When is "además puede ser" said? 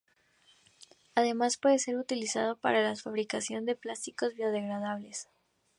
1.13-1.97